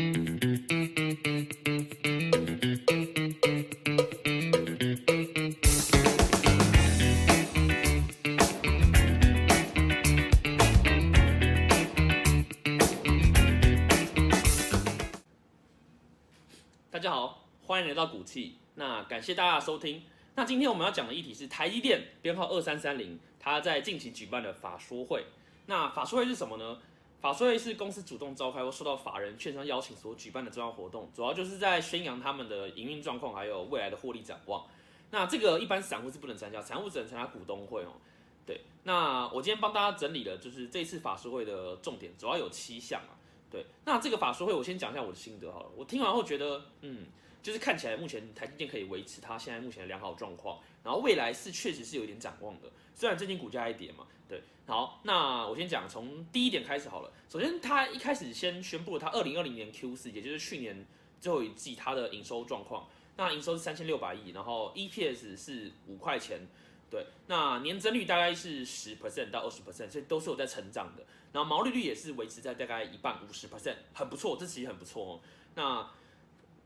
[0.00, 0.06] 大
[16.98, 18.56] 家好，欢迎来到股气。
[18.76, 20.02] 那感谢大家收听。
[20.34, 25.26] 那今天我们要讲的议题是台积电编号二三三零，它在近期举办的法说会。
[25.66, 26.78] 那法说会是什么呢？
[27.20, 34.64] 法说会是公司主动召开或受到法人券商邀请所举办的重要活动，主要就是在宣扬他们的营运状况，还有未来的获利展望。
[35.10, 37.92] 那这个一般散户是不能参加，散户只能参加股东会哦。
[38.46, 43.12] 对，那我今天帮大家整理了，就是这次法说会的重点，主要有七项啊。
[43.50, 45.70] 对，那这个法说会我先讲一下我的心得好了。
[45.76, 47.06] 我听完后觉得，嗯，
[47.42, 52.70] 就是看起来目前台积电可以维持它现在目前的良好状况，然后未来是确实是有一点展望的。
[52.94, 54.42] 虽然最近股价一跌嘛，对。
[54.66, 57.12] 好，那我先讲从第一点开始好了。
[57.28, 60.86] 首先，它一开始先宣布了它二零二零年 Q 四，也就是去年
[61.20, 62.88] 最后一季它的营收状况。
[63.16, 66.46] 那营收是三千六百亿，然后 EPS 是五块钱。
[66.88, 71.04] 对，那年增率大概是十 percent 到二十 percent，所以都是有在成长的。
[71.32, 75.20] 然后毛利率也是维持在大概一半五十 percent，很不错，这其实很不错哦。
[75.54, 75.88] 那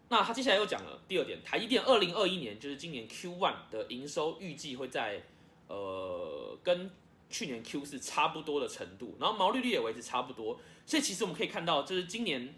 [0.09, 5.23] 那他接下来又讲了第二点，台积电二零二一年就是今年 Q one 的营收预计会在
[5.67, 6.91] 呃跟
[7.31, 10.61] 去年 Q 四差不多的程度，然后毛利率也维持差不多。
[10.87, 12.55] 所以其实我们可以看到，就是今年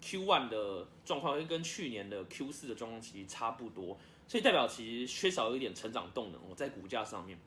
[0.00, 3.98] Q one 的状况会跟去年的 Q 四的状况其实差不多。
[4.26, 7.38] 所以代表其实缺少一点成长动能我，在股价上面。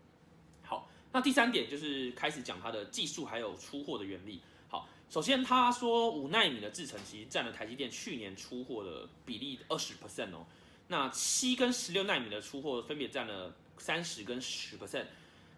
[0.63, 4.41] 好，那第三点就是开始讲它的技术还有出货的原理。
[5.11, 10.45] 首先他说五纳米的制程其实占了台积电去年出货的比例二十 percent 哦。
[10.87, 15.07] 那七跟十六纳米的出货分别占了三十跟十 percent。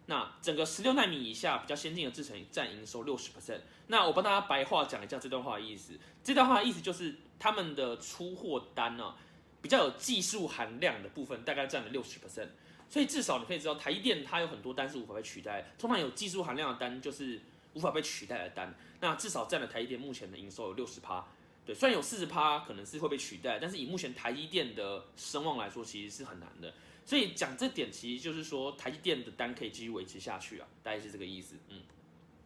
[0.08, 3.59] 那整个十六纳米以下比较先进的制程占营收六十 percent。
[3.86, 5.94] 那我帮大家白话讲一下这段话的意思。
[6.24, 9.14] 这段话的意思就是他们的出货单呢。
[9.62, 12.50] 比较有技术含量的部分大概占了六十 percent，
[12.90, 17.40] 所以至少你可以知道台积电它有很多单是无法被取代，通常有技术含量的单就是
[17.73, 21.25] 无法被取代的单，那至少占了台积电目前的营收有六十趴，
[21.66, 26.73] 对，虽然有四十趴可能是会被取代，但是以目前台积电的声望来说，其实是很难的，
[27.06, 31.81] 所以讲这点其实就是说台积电的单可以继续维持下去啊，大概是这个意思，嗯，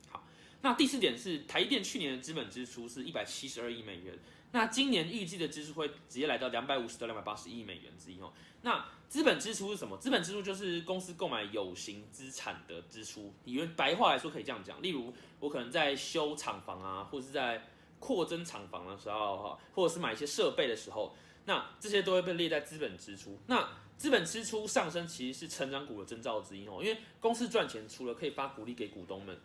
[0.09, 0.23] 好，
[0.61, 4.17] 那第四点是台积电去年的资本支出是一百七十二亿美元。
[4.51, 8.31] 那今年预计的支出会直接来到两百五十到两百八十亿美元之一哦。
[8.61, 9.97] 那资本支出是什么？
[9.97, 13.33] 资本支出就是公司购买有形资产的支出。
[13.45, 17.67] 用白话来说可以这样讲，例如我可能在修厂房啊，或是在
[17.99, 21.15] 扩增厂房的时候哈，或者是买一些设备的时候，
[21.45, 23.37] 那这些都会被列在资本支出。
[23.47, 29.37] 那资本支出上升其实是成长股的征兆之一哦，因为公司赚钱除了可以发股利给股东们。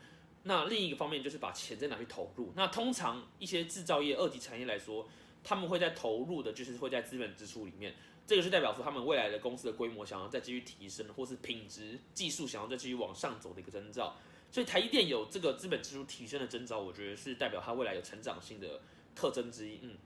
[0.45, 2.53] 那另一个方面就是把钱再拿去投入。
[2.57, 5.09] 那通常一些制造业二级产业来说，
[5.45, 7.95] 他们会在投入的，就是会在资本支出里面。
[8.27, 14.17] 这个是代表说他们未来的公司的规模想要再继续提升，或是品质技术想要再继续往上走的一个征兆。
[14.51, 18.81] 所以台积电有这个资本支出提升的征兆，我觉得是代表它未来有成长性的
[19.15, 19.79] 特征之一。
[19.83, 19.97] 嗯，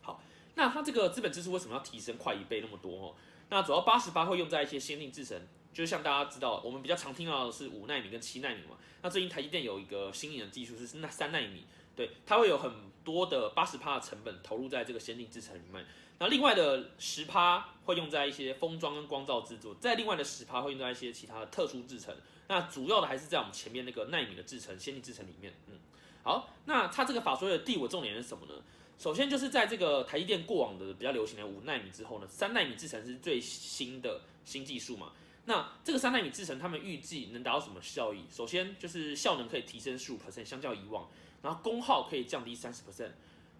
[0.00, 0.22] 好，
[0.54, 3.08] 那它这个资本支出为什么要提升快一倍那么多？
[3.08, 3.14] 哦，
[3.50, 5.40] 那主要八十八会用在一些先进制程。
[5.72, 8.76] 就像大家知道，我们比较常听到的是五纳米跟七纳米嘛。
[9.02, 11.64] 那最近台积电有一个新颖的技术是那三纳米，
[11.96, 12.70] 对，它会有很
[13.02, 15.84] 多的八十帕的成本投入在这个先进制程里面。
[16.18, 22.14] 那另外的十帕会用在一些封装跟光照制作，在另外的十帕会用在一些其他的特殊制程。
[22.48, 25.52] 那主要的还是在我们前面那个纳米的制程、先进制程里面。
[25.68, 25.78] 嗯，
[26.22, 28.62] 好，那它这个法说的第五重点是什么呢？
[28.98, 35.10] 首先就是在这个台积电过往的比较流行的五纳米之后呢，三纳米制程是最新的新技术嘛。
[35.44, 38.24] 那这个三纳米制程，他们预计能达到什么效益？
[38.30, 41.08] 首先就是效能可以提升十五 percent，相较以往，
[41.42, 43.10] 然后功耗可以降低三十 percent。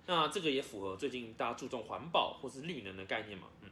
[0.07, 3.49] 那这个也符合最近大家注重环保或是绿能的概念嘛？
[3.63, 3.71] 嗯，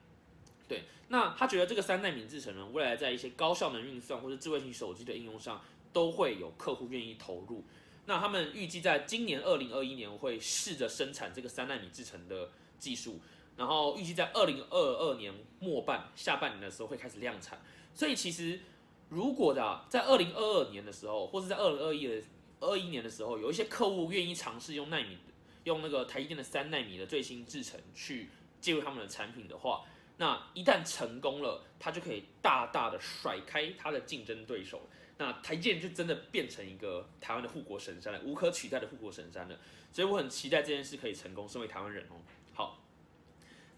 [0.66, 0.82] 对。
[1.08, 5.60] 那他觉得这个三纳米制程呢，未来在一些高效能运算或者智慧型手机的应用上，
[5.92, 7.64] 都会有客户愿意投入。
[8.06, 13.20] 那他们预计在今年二零二一年会试着生产这个三纳米制程的技术，
[13.56, 17.60] 然后预计在二零二二年末半下半年的时候会开始量产。
[17.94, 18.60] 所以其实，
[19.08, 22.22] 如果的在二零二二年的时候，或是在二零二一的
[22.60, 25.18] 二一年的时候，有一些客户愿意尝试用纳米，
[25.64, 28.28] 用那个台积电的三纳米的最新制程去
[28.60, 29.84] 介入他们的产品的话，
[30.18, 34.88] 那一旦成功了，它就可以大大的甩开它的竞争对手，
[35.18, 39.58] 那台积电就真的变成一个台湾的护国神山了，无可取代的护国神山了。
[39.92, 42.16] 所以我很期待这件事可以成功，身为台湾人哦。
[42.54, 42.78] 好，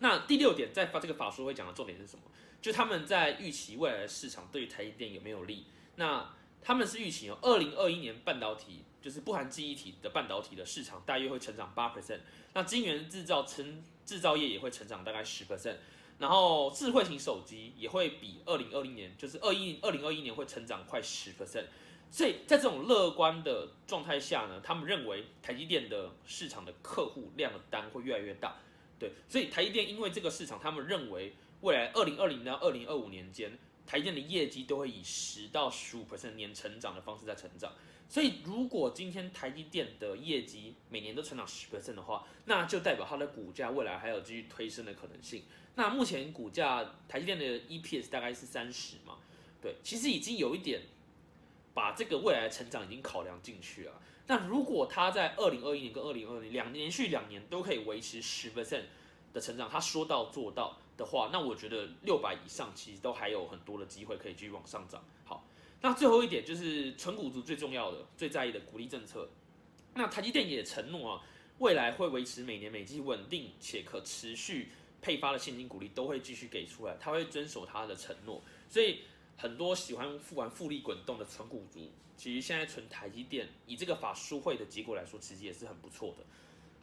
[0.00, 2.22] 那第六点，在发这个法说会讲的重点是什么？
[2.62, 5.66] 就他们在预期未来的市场对于台积电有没有利？
[5.96, 6.32] 那
[6.62, 12.20] 他们是预期哦，二零二一年半导体就是不含记忆体的半导体的市场大约会成长八 percent，
[12.54, 15.78] 那晶圆制造成制造业也会成长大概十 percent，
[16.18, 21.64] 然后智慧型手机也会比二零二零年就是二一二零二一年会成长快十 percent，
[22.12, 28.56] 所以在这种乐观的状态下呢，他们认为台积电的市场的客户量的单会越来越大，
[29.00, 33.58] 对，所以台积电因为这个市场，他们认为未来二零二零到二零二五年间。
[33.84, 37.72] 台积电的业绩都会以十到十五 percent 年成长的方式在成长，
[38.08, 45.42] 所以如果今天台积电的业绩每年都成长十 percent 的话，那就代表它的股价未来还有继续推升的可能性。
[45.74, 49.18] 那目前股价台积电的 EPS 大概是三十嘛，
[49.60, 50.82] 对，其实已经有一点
[51.74, 54.00] 把这个未来的成长已经考量进去了。
[54.28, 58.84] 那如果它在二零二一年跟二零二零两连续两年都可以维持十 percent
[59.32, 60.78] 的成长，他说到做到。
[60.94, 65.02] 的话，那我觉得六百以上其实都还有很多的机会可以继续往上涨。
[65.24, 65.42] 好，
[65.80, 69.26] 那最后一点就是纯股族最重要的、最在意的鼓励政策。
[69.94, 71.22] 那台积电也承诺啊，
[71.58, 74.68] 未来会维持每年每季稳定且可持续
[75.00, 78.42] 配发的现金股利都会继续给出来，他会遵守他的承诺。
[78.68, 79.00] 所以
[79.38, 86.24] 很多喜欢玩复利滚动的纯股族，其实现在存台积电，以这个法书会的结果来说，其实也是很不错的。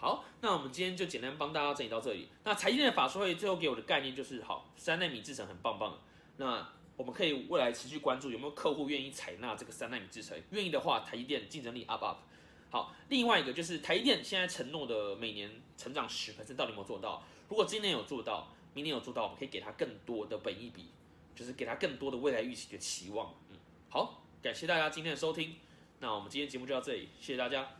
[0.01, 2.29] 好，那我们今天就简单帮大家整理到这里。
[2.45, 5.99] 那财经的法说会最后给我的概念就是，好，三纳米制程很棒棒。
[6.37, 6.65] 那
[6.95, 12.19] 我们可以未来持续关注有没有客户愿意采纳这个三纳米制程，愿意的话，台积电竞争力 up up。
[12.69, 17.21] 好，另外一个就是台积电现在承诺的每年成长十 percent 到底有没有做到？
[17.49, 20.85] 如果今年有做到，明年有做到，我们可以给他更多的本益比，
[21.35, 23.33] 就是给他更多的未来预期的期望。
[23.49, 23.57] 嗯，
[23.89, 25.55] 好，感谢大家今天的收听。
[25.99, 27.78] 那我们今天节目就到这里，谢谢大家。